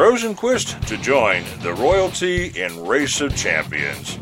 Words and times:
Rosenqvist 0.00 0.86
to 0.86 0.96
join 0.96 1.44
the 1.60 1.74
royalty 1.74 2.58
and 2.58 2.88
race 2.88 3.20
of 3.20 3.36
champions. 3.36 4.18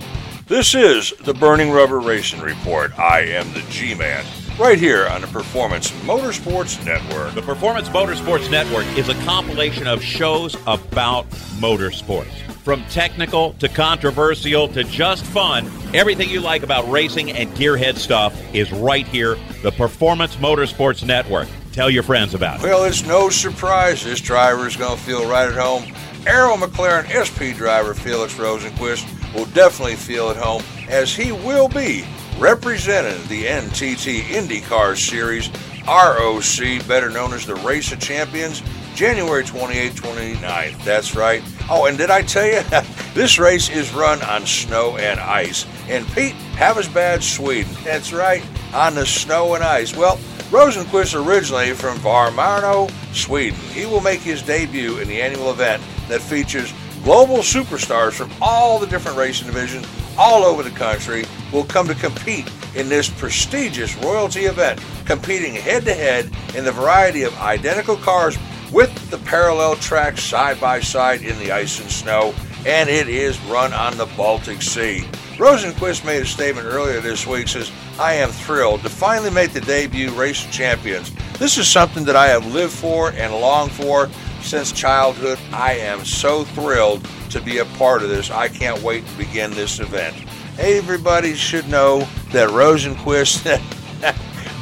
This 0.49 0.75
is 0.75 1.13
the 1.21 1.33
Burning 1.33 1.71
Rubber 1.71 2.01
Racing 2.01 2.41
Report. 2.41 2.99
I 2.99 3.21
am 3.21 3.53
the 3.53 3.61
G 3.71 3.95
Man, 3.95 4.25
right 4.59 4.77
here 4.77 5.07
on 5.07 5.21
the 5.21 5.29
Performance 5.29 5.93
Motorsports 6.03 6.85
Network. 6.85 7.33
The 7.35 7.43
Performance 7.43 7.89
Motorsports 7.91 8.51
Network 8.51 8.87
is 8.99 9.09
a 9.09 9.15
compilation 9.25 9.87
of 9.87 10.03
shows 10.03 10.57
about 10.67 11.31
motorsports. 11.61 12.37
From 12.65 12.83
technical 12.87 13.53
to 13.61 13.69
controversial 13.69 14.67
to 14.71 14.83
just 14.83 15.25
fun, 15.27 15.71
everything 15.95 16.29
you 16.29 16.41
like 16.41 16.65
about 16.65 16.91
racing 16.91 17.31
and 17.31 17.49
gearhead 17.51 17.99
stuff 17.99 18.37
is 18.53 18.73
right 18.73 19.07
here, 19.07 19.37
the 19.63 19.71
Performance 19.71 20.35
Motorsports 20.35 21.07
Network. 21.07 21.47
Tell 21.79 21.89
your 21.89 22.03
friends 22.03 22.35
about 22.35 22.59
it. 22.59 22.65
Well, 22.65 22.83
it's 22.83 23.07
no 23.07 23.31
surprise 23.31 24.03
this 24.03 24.21
driver 24.21 24.67
is 24.67 24.77
going 24.77 24.97
to 24.97 25.01
feel 25.05 25.31
right 25.31 25.49
at 25.49 25.55
home. 25.55 25.85
Arrow 26.27 26.57
McLaren 26.57 27.07
SP 27.07 27.57
driver 27.57 27.95
Felix 27.95 28.35
Rosenqvist 28.35 29.33
will 29.33 29.45
definitely 29.53 29.95
feel 29.95 30.29
at 30.29 30.37
home 30.37 30.61
as 30.89 31.15
he 31.15 31.31
will 31.31 31.69
be 31.69 32.05
representing 32.37 33.25
the 33.29 33.45
NTT 33.45 34.23
IndyCar 34.23 34.97
Series 34.97 35.51
ROC, 35.87 36.85
better 36.89 37.11
known 37.11 37.33
as 37.33 37.47
the 37.47 37.55
Race 37.55 37.93
of 37.93 38.01
Champions, 38.01 38.61
January 38.97 39.45
28 39.45 39.93
29th. 39.93 40.83
That's 40.83 41.15
right. 41.15 41.45
Oh, 41.71 41.87
and 41.87 41.97
did 41.97 42.11
I 42.11 42.23
tell 42.23 42.45
you? 42.45 42.61
this 43.15 43.39
race 43.39 43.71
is 43.71 43.95
run 43.95 44.21
on 44.23 44.45
snow 44.47 44.97
and 44.97 45.21
ice. 45.21 45.65
And 45.89 46.05
Pite 46.09 46.35
Havsbad, 46.55 47.23
Sweden. 47.23 47.73
That's 47.85 48.13
right, 48.13 48.45
on 48.75 48.97
the 48.97 49.07
snow 49.07 49.55
and 49.55 49.63
ice. 49.63 49.97
Well, 49.97 50.19
Rosenqvist 50.51 51.27
originally 51.27 51.75
from 51.75 51.99
Värnamo, 51.99 52.91
Sweden. 53.15 53.59
He 53.73 53.85
will 53.85 54.01
make 54.01 54.21
his 54.21 54.41
debut 54.41 54.97
in 54.97 55.07
the 55.07 55.21
annual 55.21 55.51
event 55.51 55.83
that 56.09 56.23
features 56.23 56.73
global 57.05 57.39
superstars 57.39 58.15
from 58.15 58.31
all 58.41 58.79
the 58.79 58.87
different 58.87 59.19
racing 59.19 59.47
divisions 59.47 59.87
all 60.17 60.45
over 60.45 60.63
the 60.63 60.71
country 60.71 61.27
will 61.53 61.65
come 61.65 61.87
to 61.87 61.95
compete 61.95 62.51
in 62.75 62.89
this 62.89 63.11
prestigious 63.11 63.95
royalty 63.97 64.47
event, 64.47 64.81
competing 65.05 65.55
head 65.55 65.85
to 65.85 65.93
head 65.93 66.31
in 66.57 66.65
the 66.65 66.73
variety 66.73 67.25
of 67.25 67.39
identical 67.41 67.97
cars 67.97 68.39
with 68.73 69.11
the 69.11 69.19
parallel 69.19 69.77
tracks 69.77 70.23
side 70.23 70.59
by 70.59 70.81
side 70.81 71.21
in 71.21 71.39
the 71.41 71.53
ice 71.53 71.79
and 71.79 71.91
snow, 71.91 72.35
and 72.69 72.91
it 72.91 73.09
is 73.09 73.41
run 73.45 73.73
on 73.73 73.97
the 73.97 74.05
Baltic 74.15 74.61
Sea. 74.61 75.01
Rosenqvist 75.39 76.05
made 76.05 76.21
a 76.21 76.27
statement 76.27 76.67
earlier 76.67 77.01
this 77.01 77.27
week 77.27 77.49
says, 77.49 77.73
I 77.99 78.13
am 78.13 78.29
thrilled 78.29 78.83
to 78.83 78.91
finally 78.91 79.31
make 79.31 79.55
the 79.55 79.63
debut 79.63 80.11
Race 80.11 80.45
of 80.45 80.53
Champions. 80.53 81.11
This 81.39 81.57
is 81.57 81.67
something 81.67 82.05
that 82.05 82.15
I 82.15 82.27
have 82.27 82.45
lived 82.53 82.75
for 82.75 83.13
and 83.13 83.33
longed 83.33 83.73
for 83.73 84.11
since 84.43 84.71
childhood. 84.71 85.39
I 85.51 85.77
am 85.77 86.05
so 86.05 86.45
thrilled 86.45 87.09
to 87.31 87.41
be 87.41 87.57
a 87.59 87.65
part 87.65 88.03
of 88.03 88.11
this. 88.11 88.31
I 88.31 88.49
can't 88.49 88.83
wait 88.83 89.07
to 89.07 89.17
begin 89.17 89.51
this 89.53 89.81
event. 89.81 90.15
Everybody 90.59 91.33
should 91.33 91.69
know 91.69 92.01
that 92.33 92.51
Rosenqvist, 92.51 93.47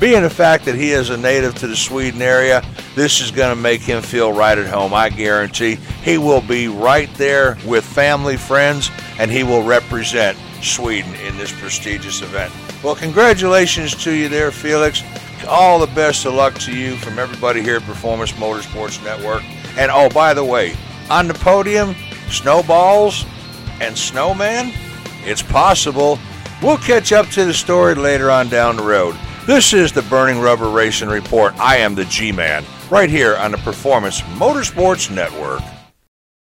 being 0.00 0.22
the 0.22 0.30
fact 0.30 0.64
that 0.66 0.74
he 0.74 0.90
is 0.90 1.10
a 1.10 1.16
native 1.16 1.54
to 1.56 1.66
the 1.66 1.76
Sweden 1.76 2.20
area, 2.20 2.62
this 2.94 3.20
is 3.20 3.30
going 3.30 3.54
to 3.54 3.60
make 3.60 3.80
him 3.80 4.02
feel 4.02 4.32
right 4.32 4.58
at 4.58 4.66
home. 4.66 4.92
I 4.92 5.08
guarantee 5.08 5.76
he 6.02 6.18
will 6.18 6.42
be 6.42 6.68
right 6.68 7.12
there 7.14 7.56
with 7.66 7.84
family, 7.84 8.36
friends, 8.36 8.90
and 9.18 9.30
he 9.30 9.42
will 9.42 9.62
represent 9.62 10.36
Sweden 10.62 11.14
in 11.16 11.36
this 11.38 11.52
prestigious 11.52 12.22
event. 12.22 12.52
Well, 12.82 12.94
congratulations 12.94 13.94
to 14.04 14.12
you 14.12 14.28
there, 14.28 14.50
Felix. 14.50 15.02
All 15.48 15.78
the 15.78 15.92
best 15.94 16.26
of 16.26 16.34
luck 16.34 16.54
to 16.60 16.74
you 16.74 16.96
from 16.96 17.18
everybody 17.18 17.62
here 17.62 17.76
at 17.76 17.82
Performance 17.82 18.32
Motorsports 18.32 19.02
Network. 19.04 19.42
And 19.78 19.90
oh, 19.90 20.08
by 20.10 20.34
the 20.34 20.44
way, 20.44 20.74
on 21.10 21.28
the 21.28 21.34
podium, 21.34 21.94
snowballs 22.28 23.24
and 23.80 23.96
snowman, 23.96 24.72
it's 25.24 25.42
possible. 25.42 26.18
We'll 26.62 26.78
catch 26.78 27.12
up 27.12 27.28
to 27.30 27.44
the 27.44 27.54
story 27.54 27.94
later 27.94 28.30
on 28.30 28.48
down 28.48 28.76
the 28.76 28.82
road. 28.82 29.16
This 29.46 29.72
is 29.72 29.92
the 29.92 30.02
Burning 30.02 30.40
Rubber 30.40 30.68
Racing 30.68 31.08
Report. 31.08 31.54
I 31.60 31.76
am 31.76 31.94
the 31.94 32.04
G 32.06 32.32
Man, 32.32 32.64
right 32.90 33.08
here 33.08 33.36
on 33.36 33.52
the 33.52 33.58
Performance 33.58 34.20
Motorsports 34.22 35.08
Network. 35.08 35.62